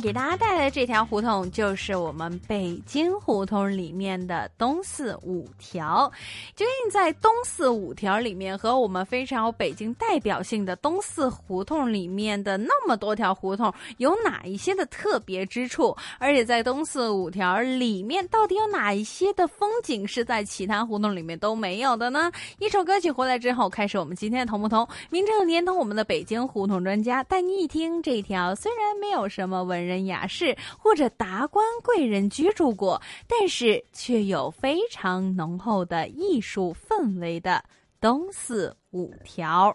[0.00, 6.10] 给大家带来的这条胡同，就是我们北京胡同里面的东四五条。
[6.54, 15.96] 究竟在东四五条里面，和我们非常有北京代表性的东四胡同里面的那么多条胡同，有哪一些的特别之处？
[16.18, 22.30] 而且在东四五条里面，到底有哪一些的风景是在其他胡同里面都没有的呢？
[22.58, 24.86] 一首歌曲回来之后，开始我们今天的同不同。
[25.08, 37.62] 明正连同我们的北京胡同专家，带你一听这条虽然没有什么文人雅士或者达官贵人居住过，但是却有非常浓厚的艺术氛围的
[38.00, 39.74] 东四五条。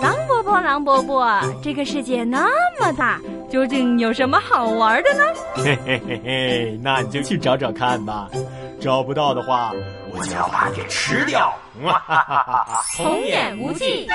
[0.00, 2.46] 狼伯伯，狼伯伯，这个世界那
[2.78, 3.18] 么大，
[3.50, 5.24] 究竟有什么好玩的呢？
[5.54, 8.28] 嘿嘿嘿嘿，那你就去找找看吧。
[8.78, 9.72] 找不到的话，
[10.12, 11.50] 我就要把你给吃掉。
[11.82, 12.84] 哇哈哈哈哈！
[12.94, 14.06] 童言无忌。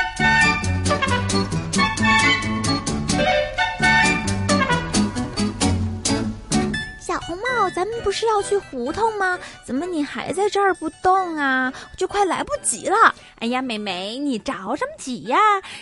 [8.11, 9.39] 不是要去胡同吗？
[9.63, 11.71] 怎么你还在这儿不动啊？
[11.95, 13.15] 就快来不及了！
[13.39, 15.37] 哎呀，美眉，你着什么急呀？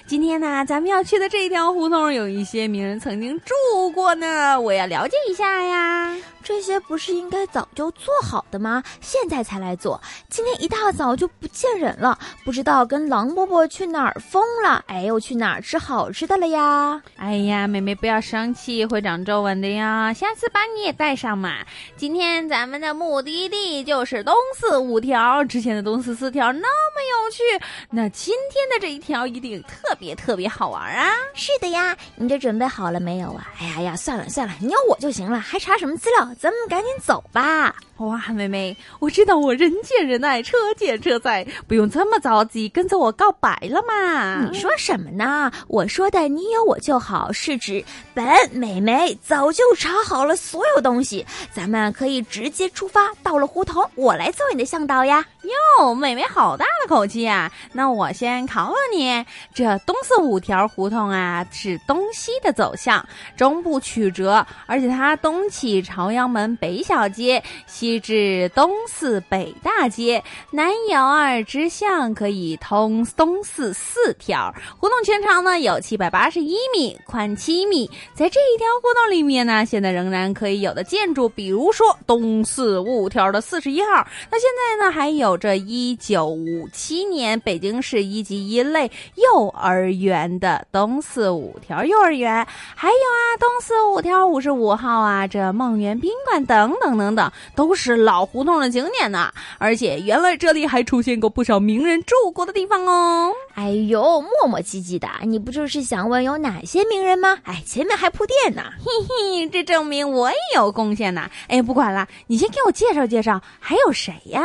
[0.06, 6.16] 今天呢，咱们要去的这条胡同有一些名人曾经住过呢，我要了解一下呀。
[6.44, 8.84] 这些不是应该早就做好的吗？
[9.02, 14.84] 现在才来做，今天一大早就不见人了，不知道跟狼伯伯去哪儿疯了？
[14.88, 17.02] 哎，又去哪儿吃好吃的了呀？
[17.18, 20.14] 哎呀，妹妹不要生气，会长皱纹的呀。
[20.14, 21.58] 下次把你也带上嘛。
[21.96, 31.12] 今天咱们的目的地就是东四五条，之前的东四四条那么有趣，那今天的这一条一定特别特别好玩啊！
[31.34, 33.48] 是的呀，你这准备好了没有啊？
[33.60, 36.28] 哎呀呀，算了算了，你有我就行了，还查什么资料？
[36.40, 37.76] 咱们赶紧走吧！
[37.98, 44.48] 哇，妹妹，我知道我人见人爱，车见车载，不用这么着急，跟着我告白了嘛？
[44.50, 45.52] 你说什么呢？
[45.68, 47.84] 我说的“你有我就好”是指
[48.14, 53.14] 本美眉早就查好了所有东西，咱们可以直接出发。
[53.22, 55.26] 到了胡同，我来做你的向导呀！
[55.44, 57.52] 哟，妹妹好大的口气啊！
[57.72, 63.08] 那我先考考你，这东四五条胡同啊，是东西的走向，
[63.38, 68.00] 中部曲折，而且它东起朝阳门北小街，西。
[68.00, 74.54] 至东四北大街，南有二支巷，可以通东四四条。
[74.80, 77.92] 胡同全长呢有七百八十一米，宽七米。
[78.14, 84.08] 在这一条胡同里面呢，现在仍然可以有的建筑，比如说东四五条的四十一号。
[84.32, 92.46] 那现在呢，还有着一九五七年北京市一级一类幼儿园的东四五条幼儿园，
[92.76, 97.80] 还有啊，东四五条五十五号啊，这梦园宾馆等等等等，都是。
[97.80, 103.32] 是老胡同的景点呢，而且原来这里还出现过不少名人住过的地方哦。
[103.56, 107.40] 哎呦，磨磨唧唧的，你不就是想问有哪些名人吗？
[107.46, 111.30] 哎，前面还铺垫呢，嘿嘿，这证明我也有贡献呢。
[111.48, 114.42] 哎，不管了，你先给我介绍介绍，还有谁呀？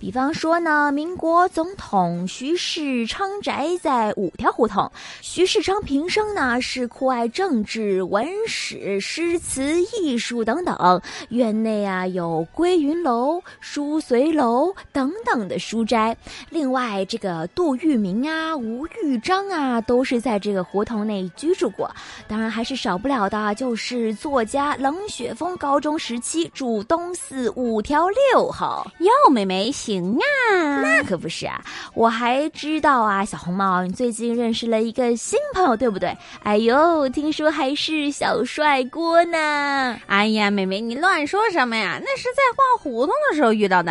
[0.00, 4.92] 比比方说呢，民国总统徐世昌宅在五条胡同。
[5.22, 11.00] 徐世昌平生呢是酷爱政治、文史、诗词、艺术等等，
[11.30, 12.46] 院内啊有。
[12.52, 16.14] 归云楼、书随楼等等的书斋，
[16.50, 21.90] 另外这个杜聿明啊、吴玉章啊，都是在这个胡同内居住过。
[22.28, 28.86] 当然，还是少不了的，就是作家冷雪峰高中时期住东四五条六号。
[28.98, 31.60] 哟，妹妹行啊，那可不是啊，
[31.94, 36.16] 我还知道啊，小红帽，你最近认识了一个新朋友，对不对？
[36.42, 39.98] 哎呦，听说还是小帅哥呢。
[40.06, 41.98] 哎呀，妹妹，你乱说什么呀？
[42.00, 42.42] 那是在。
[42.54, 43.90] 逛胡同的时候遇到的。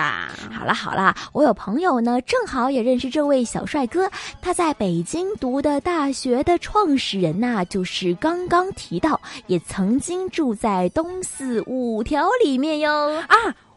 [0.52, 4.08] 好了好了，我有朋友呢，正好也认识这位小帅哥。
[4.40, 12.92] 他在北京读的大学的创始人呐，就是刚刚提到，也曾经住在东四五条里面哟。
[13.28, 13.36] 啊，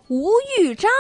[0.08, 0.28] 吴
[0.58, 0.90] 玉章，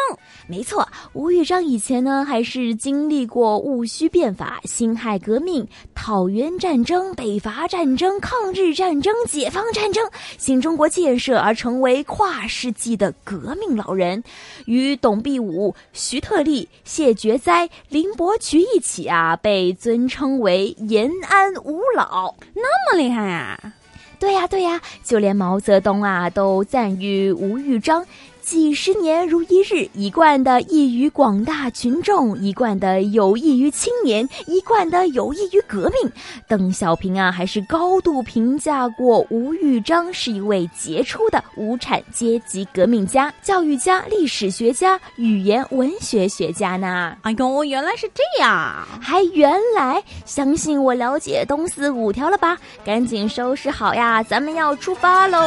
[0.46, 10.02] 没错，吴玉章以前呢还是经历过戊戌变法、辛亥革命、讨袁战争、北伐战争、抗日战争、解放战争、
[10.38, 14.24] 新中国建设而成为跨世纪的革命老人，
[14.64, 23.74] 与董必武、徐特立、谢觉哉、林伯渠一起啊，被尊称为延安五老，那么厉害啊！
[24.18, 28.02] 对呀，对呀，就连毛泽东啊都赞誉吴玉章。
[28.44, 36.12] 几十年如一日，一贯的益于广大群众，一贯的有益于青年，一贯的有益于革命。
[36.46, 47.16] 邓小平啊，还是高度评价过吴玉章是一位杰出的无产阶级革命家、教育家、历史学家、语言文学学家呢。
[47.22, 52.58] 哎呦，原来是这样，还原来相信我了解东四五条了吧？
[52.84, 55.38] 赶紧收拾好呀，咱们要出发喽！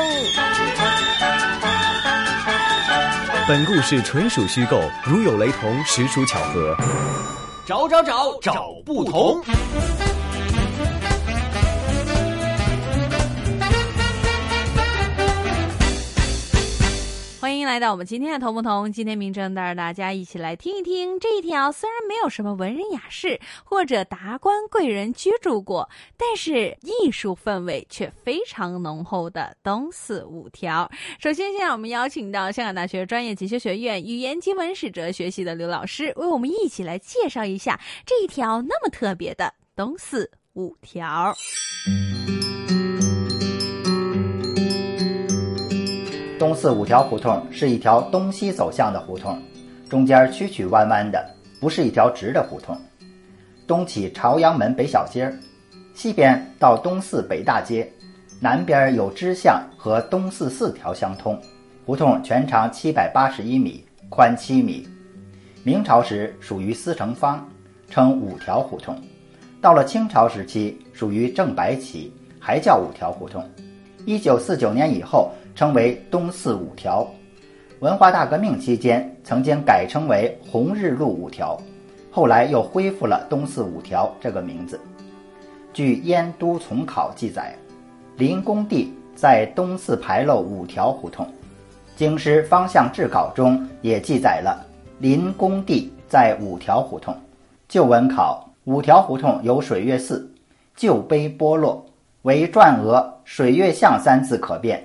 [3.48, 6.76] 本故事纯属虚构，如有雷同，实属巧合。
[7.66, 9.42] 找找找找不同。
[17.48, 18.92] 欢迎来到我们今天的同不同。
[18.92, 30.92] 今天明正带着大家一起来听一听这一条，虽然没有什么文人雅士或者达官贵人居住过，但是艺术氛围却非常浓厚的东四五条。
[31.20, 41.34] 首先，现在我们邀请到香港大学专业进修学院语言及文史哲学系的刘老师，为我们一起来介绍一下这一条那么特别的东四五条。
[46.48, 49.38] 东四五条胡同是一条东西走向的胡同，
[49.90, 51.30] 中间曲曲弯弯的，
[51.60, 52.74] 不是一条直的胡同。
[53.68, 55.30] 东起朝阳门北小街，
[55.94, 57.92] 西边到东四北大街，
[58.40, 61.38] 南边有支巷和东四四条相通。
[61.86, 64.88] 胡同全长七百八十一米，宽七米。
[65.66, 67.46] 明朝时属于司城方，
[67.90, 68.98] 称五条胡同。
[69.62, 72.10] 到了清朝时期，属于正白旗，
[72.40, 73.46] 还叫五条胡同。
[74.06, 75.30] 一九四九年以后。
[75.58, 77.10] 称为东四五条，
[77.80, 81.60] 文化大革命期间曾经改称为红日路五条，
[82.12, 84.80] 后来又恢复了东四五条这个名字。
[85.74, 87.56] 据《燕都从考》记载，
[88.18, 91.26] 林公地在东四牌楼五条胡同，
[91.96, 94.64] 《京师方向志稿》中也记载了
[95.00, 97.18] 林公地在五条胡同。
[97.68, 100.32] 旧文考五条胡同有水月寺、
[100.76, 101.84] 旧碑剥落，
[102.22, 104.84] 为篆额“水月巷”三字可辨。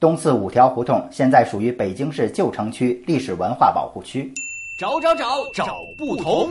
[0.00, 4.32] 东四五条胡同现在属于北京市旧城区历史文化保护区。
[4.76, 6.50] 找找找找不同。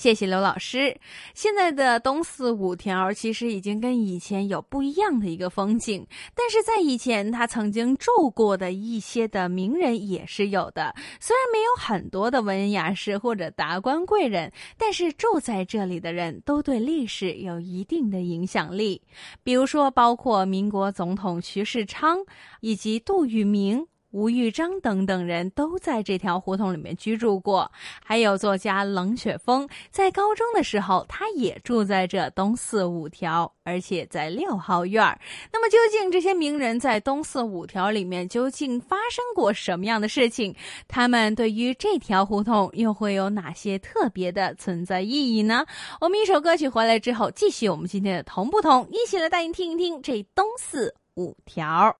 [0.00, 0.98] 谢谢刘老师。
[1.34, 10.94] 现在的东四五条其实已经跟以前有不一样的一个风景，但是在以前他曾经住过的一些的名人也是有的。
[11.20, 19.02] 虽然没有很多的文雅士或者达官贵人，但是住在这里的人都对历史有一定的影响力。
[19.42, 22.16] 比如说，包括民国总统徐世昌
[22.62, 23.86] 以及杜聿明。
[24.12, 27.70] 吴玉章等等人都在这条胡同里面居住过，
[28.04, 35.00] 还有作家冷雪峰，在高中的时候，他也住在这东四五条，而且在六号院。
[35.52, 40.52] 那么，究竟这些名人在东四五条里面究竟发生过什么样的事情？
[40.88, 45.64] 他们对于这条胡同又会有哪些特别的存在意义呢？
[46.00, 51.99] 我们一首歌曲回来之后，继续我们今天的同不同，一起来带您听一听这东四五条。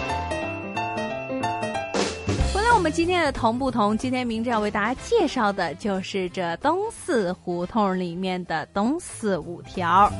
[2.81, 10.11] 那么今天的同不同，今天明哲要为大家介绍的就是这东四胡同里面的东四五条。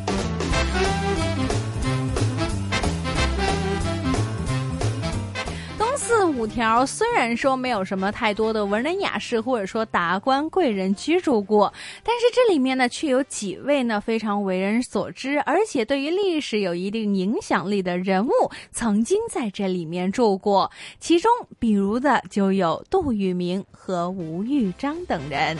[6.31, 11.71] 五条虽然说没有什么太多的文人雅士或者说达官贵人居住过，
[12.03, 18.31] 但是这里面呢却有几位呢非常为人所知，而且对于历史有一定影响力的人物
[18.71, 20.71] 曾经在这里面住过。
[20.99, 25.57] 其中，比如的就有杜聿明和吴玉章等人。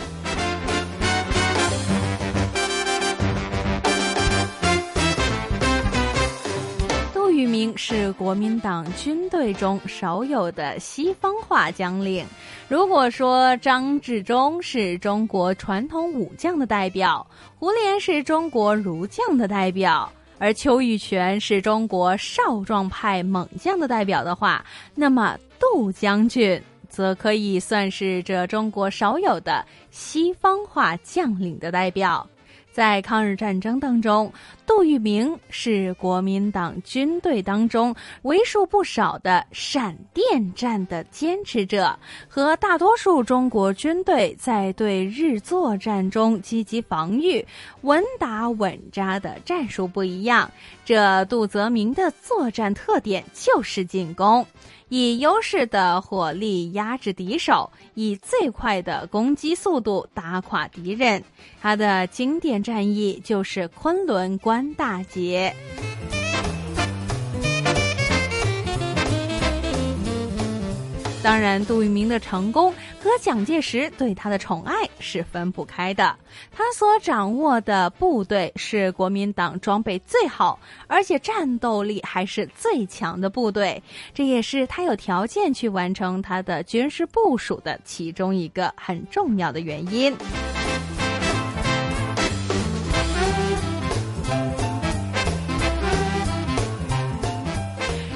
[7.41, 12.23] 玉明是国民党军队中少有的西方化将领。
[12.69, 17.25] 如果说张治中是中国传统武将的代表，
[17.57, 20.07] 胡琏是中国儒将的代表，
[20.37, 32.27] 而邱玉泉是中国少壮派猛将的代表的话，那么杜将军则可以算是这中国少有的西方化将领的代表。
[32.71, 34.31] 在抗日战争当中，
[34.65, 41.97] 杜聿明是国民党军队当中为数不少的闪电战的坚持者，
[42.27, 47.45] 和大多数中国军队在对日作战中积极防御、
[47.81, 50.49] 稳打稳扎的战术不一样。
[50.85, 54.45] 这杜泽明的作战特点就是进攻。
[54.93, 61.23] 以优势的火力压制敌手，以最快的攻击速度打垮敌人。
[61.61, 65.55] 他的经典战役就是昆仑关大捷。
[71.23, 76.15] 当然，杜聿明的成功和蒋介石对他的宠爱是分不开的。
[76.51, 83.81] 他所掌握的部队是国民党装备最好，而且战斗力还是最强的部队，
[84.13, 90.15] 这也是他有条件去完成他的军事部署的其中一个很重要的原因。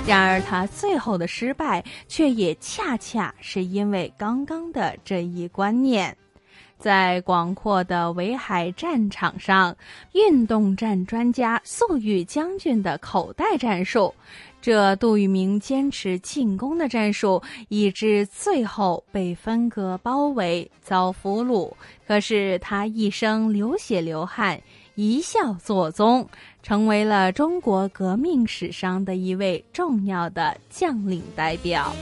[0.08, 6.16] 然而，他最后的失败，却也恰恰是因为刚刚的这一观念。
[6.78, 9.76] 在广阔的围海战场上，
[10.14, 14.14] 运动战专家粟裕将军的口袋战术，
[14.62, 21.74] 这杜聿明坚持进攻的战术，以致最后被分割包围，遭俘虏。
[22.06, 24.62] 可是他一生流血流汗。
[24.96, 26.28] 一笑作宗，
[26.64, 31.94] 成为了中国革命史上的一位重要的将领代表。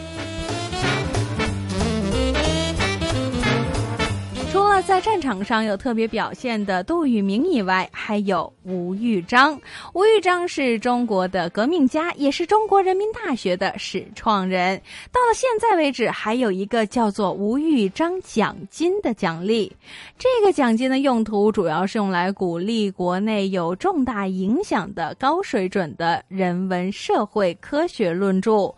[4.54, 9.60] 除了在战场上有特别表现的杜聿明以外，还有吴玉章。
[9.96, 14.80] 吴玉章是中国的革命家，也是中国人民大学的始创人。
[15.12, 19.76] 到了现在为止，还有一个叫做吴玉章奖金的奖励。
[20.20, 28.72] 这个奖金的用途主要是用来鼓励国内有重大影响的高水准的人文社会科学论著。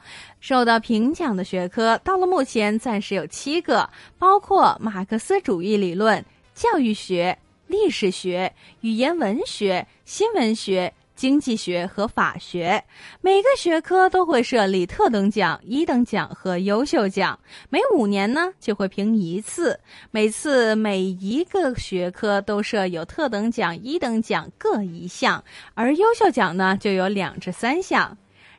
[0.48, 6.24] 受到评奖的学科到了目前暂时有七个，包括马克思主义理论、
[6.54, 7.36] 教育学、
[7.66, 12.84] 历史学、语言文学、新闻学、经济学和法学。
[13.22, 17.40] 每个学科都会设立特等奖、一等奖和优秀奖，
[17.72, 19.80] 每五年呢就会评一次。
[20.12, 28.16] 每次每一个学科都设有特等奖、一等奖各一项，而优秀奖呢就有两至三项。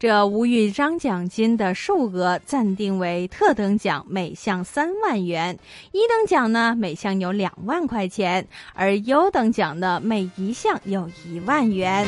[0.08, 5.58] 这吴玉章奖金的数额暂定为特等奖每项三万元，
[5.90, 12.06] 一等奖呢每项有两万块钱，而优等奖呢每一项有一万元。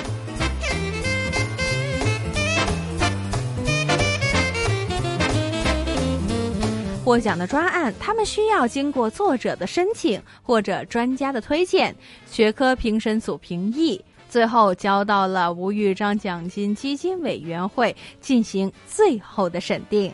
[7.04, 11.92] 获奖的专案，他们需要经过作者的申请或者专家的推荐，
[12.30, 14.00] 学科评审组评议。
[14.28, 20.12] 最后交到了吴玉章奖金基金委员会进行最后的审定。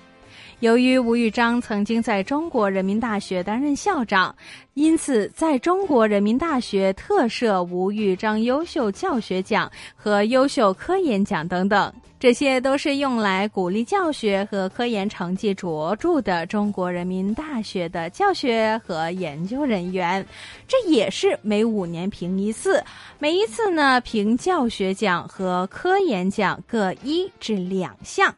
[0.60, 4.34] 由于吴玉章曾经在中国人民大学担任校长，
[4.74, 11.92] 因此在中国人民大学特设吴玉章优秀教学奖和优秀科研奖等等。
[12.18, 20.24] 这些都是用来鼓励教学和科研成绩卓著的中国人民大学的教学和研究人员。
[20.66, 22.82] 这也是每五年评一次，
[23.18, 28.34] 每一次呢评教学奖和科研奖各一至两项。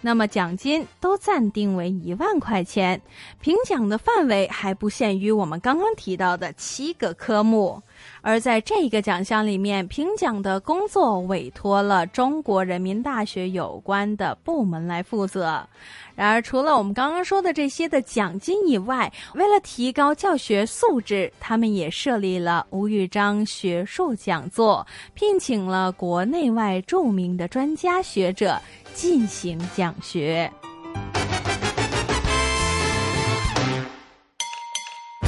[0.00, 3.00] 那么奖金都暂定为一万块钱，
[3.40, 7.82] 评奖的范围还不限于我们刚刚提到的七个科目。
[8.22, 15.66] 而在这个奖项里面，评奖的工作委托了中国人民大学有关的部门来负责。
[16.14, 28.60] 然而，除了我们刚刚说的这些的奖金以外，为了提高教学素质，他们也设立了吴玉章学术讲座，聘请了国内外著名的专家学者
[28.94, 30.50] 进行讲学。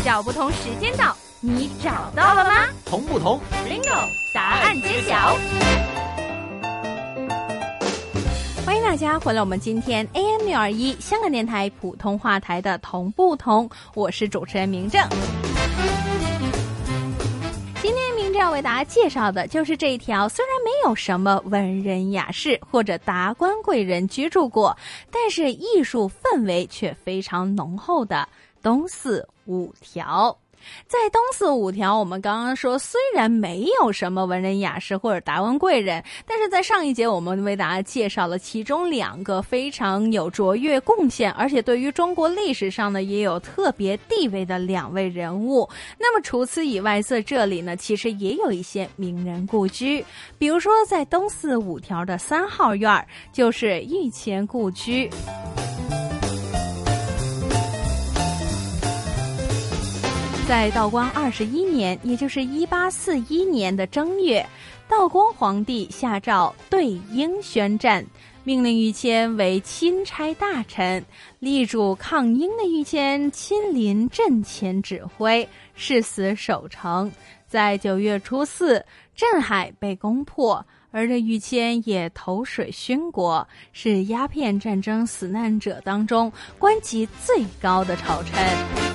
[0.05, 1.17] 找不同时间到。
[1.45, 2.69] 你找到了吗？
[2.85, 4.09] 同不同？Bingo！
[4.33, 5.37] 答案揭晓。
[8.65, 13.69] 欢迎大家回来，我们今天 AM 六二一香港电台普通话台的同不同？
[13.95, 15.05] 我是主持人明正。
[18.43, 24.77] 要为大家介绍的就是这一条虽然没有什么文人雅士或者达官贵人居住过，
[25.13, 28.29] 但是艺术氛围却非常浓厚的
[28.61, 30.37] 东四五条。
[30.87, 45.69] 在东四五条，我们刚刚说，虽然没有什么文人雅士或者达官贵人，但是在上一节我们为大家介绍了其中两个非常有卓越贡献，而且对于中国历史上呢也有特别地位的两位人物。
[45.99, 50.05] 那么除此以外，在这里呢，其实也有一些名人故居，
[50.39, 55.09] 比如说在东四五条的三号院儿，就是御谦故居。
[60.49, 64.45] 在道光二十一年，也就是一八四一年的正月，
[64.89, 68.05] 道光皇帝下诏对英宣战，
[68.43, 71.03] 命令于谦为钦差大臣。
[71.39, 77.11] 力主抗英的于谦亲临阵前指挥，誓死守城。
[77.47, 78.85] 在九月初四，
[79.15, 88.92] 镇海被攻破，而这于谦也投水殉国，是鸦片战争死难者当中官级最高的朝臣。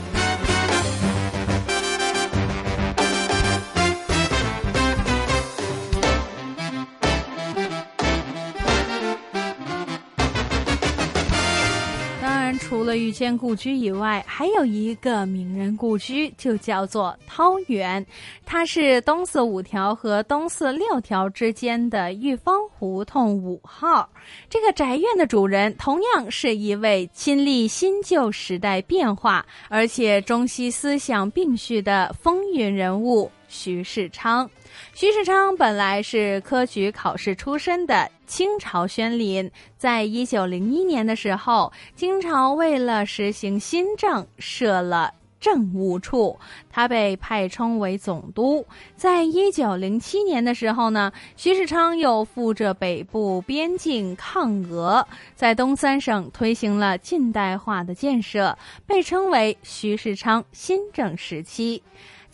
[12.98, 18.04] 了御谦故居以外，还有一个名人故居，就叫做涛园。
[18.44, 24.10] 它是东四五条和东四六条之间的玉芳胡同五号。
[24.50, 34.50] 这个宅院的主人，同样是一位亲历新旧时代变化，而且中西思想并蓄的风云人物——徐世昌。
[34.94, 46.38] 徐世昌本来是科举考试出身的清朝宣林，在一九零一年的时候，清朝为了实行新政，设了政务处，
[46.70, 48.66] 他被派充为总督。
[48.96, 61.84] 在一九零七年的时候呢，徐世昌又负责北部边境抗俄，在东三省推行了近代化的建设，被称为徐世昌新政时期。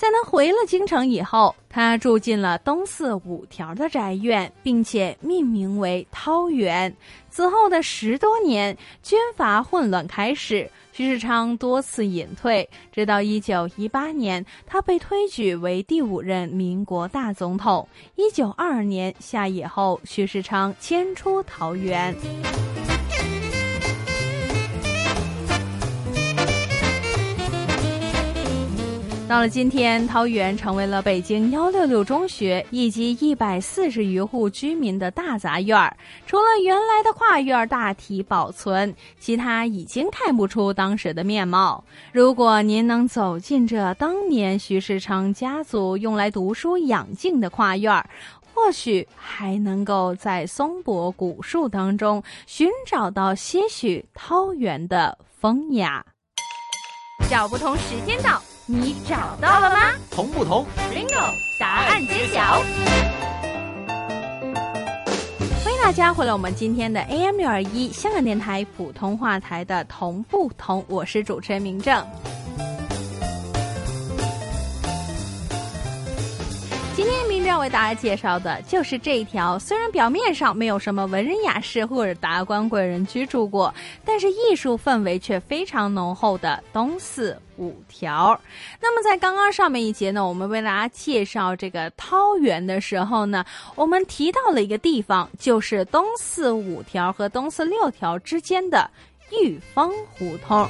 [0.04, 6.94] 在他回了京城以后，他住进了东四五条的宅院，并且命名为桃园。
[7.30, 17.88] 此后的十多年，军阀混乱开始，徐世昌多次隐退，直到一九一八年，他被推举为第五任民国大总统。
[18.18, 22.14] 一九二二年下野后，徐世昌迁出桃园。
[29.30, 35.96] 到了今天，桃园成为了北京幺六六中学以及一百四十余户居民的大杂院儿。
[36.28, 41.84] 除了原来的跨院大体保存，其他已经看不出当时的面貌。
[42.12, 48.08] 如果您能走进这当年徐世昌家族用来读书养静的跨院儿，
[48.54, 56.06] 或许还能够在松柏古树当中寻找到些许桃园的风雅。
[57.30, 58.40] 找不同时间到。
[58.66, 59.92] 你找到了吗？
[60.10, 61.34] 同不同？Bingo！
[61.60, 62.64] 答案揭晓。
[65.66, 72.02] 欢迎大家回来，我们今天的 AM 六二一香港电台普通话台的同不同，我是主持人明正。
[77.64, 83.74] 为大家介绍的就是这一条，虽然表面上没有什么文人雅士或者达官贵人居住过，
[84.04, 88.38] 但是艺术氛围却非常浓厚的东四五条。
[88.82, 93.46] 那么在刚刚上面一节呢，我们为大家介绍这个桃园的时候呢，
[93.76, 98.90] 我们提到了一个地方，就是东四五条和东四六条之间的
[99.42, 100.68] 玉芳胡同。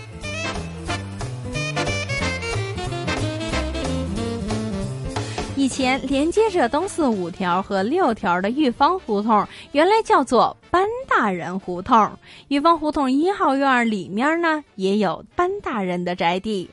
[5.64, 12.12] 以前连接着东四五条和六条的玉芳胡同，原来叫做班大人胡同。
[12.50, 16.70] 玉芳胡同一号院里面呢，也有班大人的宅地。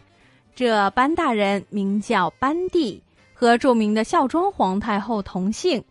[0.56, 3.00] 这班大人名叫班第，
[3.32, 5.84] 和著名的孝庄皇太后同姓。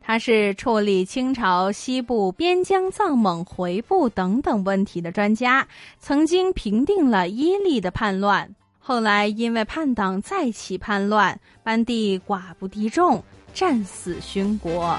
[0.00, 5.68] 他是处理清朝西部边疆藏蒙回部等等问题的专家，
[6.00, 8.56] 曾经平定了伊利的叛乱。
[8.82, 14.98] 后来因为叛党再起叛乱，班第寡不敌众，战死殉国。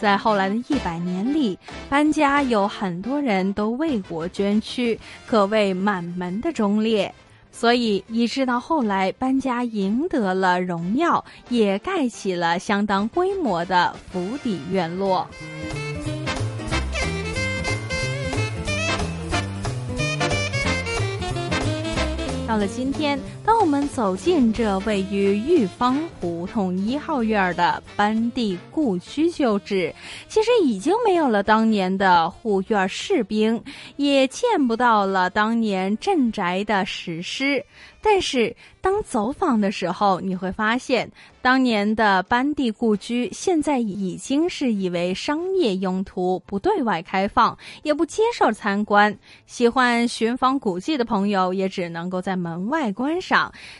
[0.00, 7.12] 在后来的一百年里，班家有很多人都为国捐躯，可谓满门的忠烈。
[7.50, 15.28] 所以，一直到后来，班家赢得了荣耀，也盖起了相当规模的府邸院落。
[22.54, 29.94] 到了今天，当我们走进这位于玉芳胡同一号院的班第故居旧址，
[30.28, 33.62] 其实已经没有了当年的护院士兵，
[33.96, 37.62] 也见不到了当年镇宅的石狮。
[38.00, 49.16] 但是，当走访的时候，你会发现，当年的班第故居现在已经是以为商业用途，不对外开放，也不接受参观。
[49.46, 53.33] 喜欢寻访古迹的朋友，也只能够在门外观赏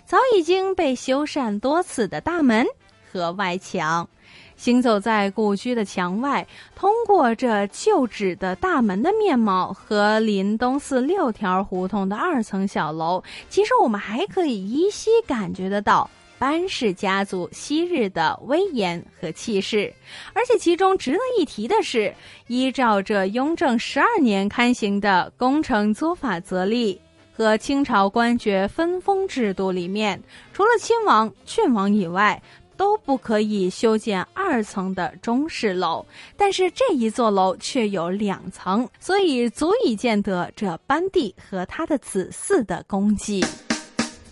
[0.04, 2.66] 早已经被修缮多次的大门
[3.10, 4.08] 和外墙。
[4.56, 19.92] 行走在故居的墙外，通过这旧址的大门的面貌和临东四六条胡同的二层小楼，其实我们还可以依稀感觉得到班氏家族昔日的威严和气势。
[20.32, 22.14] 而且其中值得一提的是，
[22.46, 26.94] 依照这雍正十二年刊行的《工程租法则例》
[27.36, 32.40] 和清朝官爵分封制度里面，除了亲王、郡王以外。
[32.76, 36.04] 都不可以修建二层的中式楼，
[36.36, 43.44] 但是这一座楼却有两层，所以足以见得这班第和他的子嗣的功绩。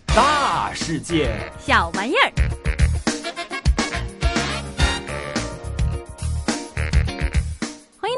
[0.08, 2.32] 大世界，小玩意儿，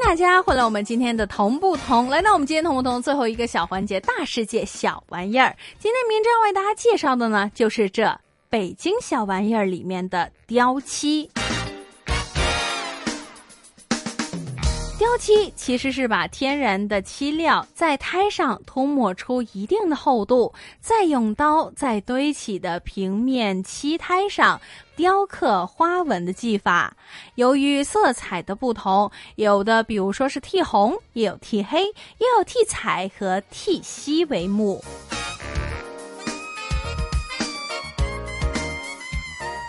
[0.07, 0.63] 大家回来！
[0.63, 5.57] 我们今天的同不同，来到我们今天同不同最后一个小环节——大世界小玩意儿。
[5.79, 8.15] 今天明正要为大家介绍的呢，就是这。
[8.51, 11.29] 北京小玩意儿里面的雕漆，
[15.05, 24.59] 雕漆其实是把天然的漆料在胎上涂抹出一定的厚度，再用刀在堆起的平面漆胎上
[24.97, 26.97] 雕刻花纹的技法。
[27.35, 34.83] 由于色彩的不同，有的比如说是剃红，也有剃黑，也有剃彩和剃锡为目。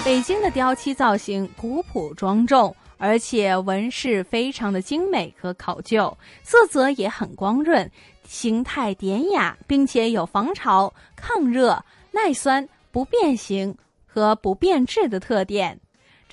[0.06, 7.90] 北京的雕漆造型古朴庄重，而且纹饰非常的精美和考究，色泽也很光润，
[8.24, 15.80] 形态典雅，并且有防潮、抗热、耐酸、不变形和不变质的特点。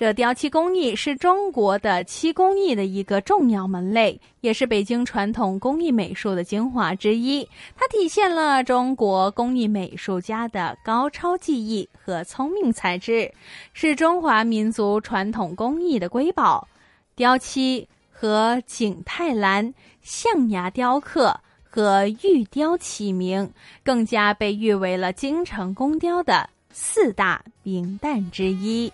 [0.03, 7.47] 这雕漆工艺是中国的漆工艺的一个重要门类，也是北京传统工艺美术的精华之一。
[7.77, 13.33] 它体现了中国工艺美术家的高超技艺和聪明才智，
[13.71, 16.67] 是中华民族传统工艺的瑰宝。
[17.15, 23.49] 雕漆和景泰蓝、象牙雕刻和玉雕齐名，
[23.85, 28.91] 更加被誉为了京城工雕的四大名旦之一。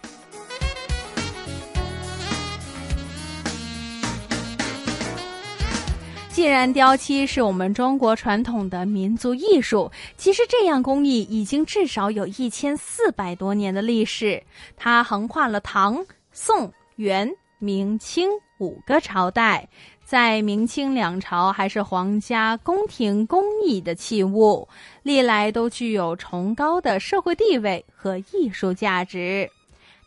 [6.32, 14.42] 既然雕漆是我们中国传统的民族艺术，其实这样工艺已经至少有一千四百多年的历史。
[14.78, 19.68] 它横跨了唐、宋、元、明清五个朝代，
[20.06, 24.66] 在明清两朝还是皇家宫廷工艺的器物，
[25.04, 29.50] 历来都具有崇高的社会地位和艺术价值。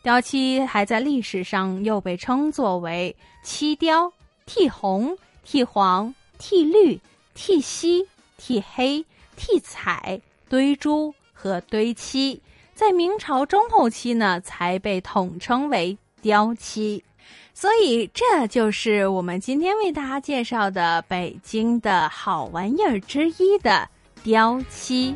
[0.01, 4.11] 雕漆还在历史上又被称作为漆雕、
[4.47, 6.13] 剔红、剃黄。
[6.39, 6.99] 剃绿、
[7.33, 8.05] 剃稀、
[8.37, 9.05] 剃黑、
[9.37, 12.41] 剃彩、堆珠和堆漆，
[12.75, 17.01] 在明朝中后期呢，才被统称为雕漆。
[17.53, 23.87] 所以，这就是我们今天为大家介绍的北京的好玩意儿之一的
[24.21, 25.15] 雕漆。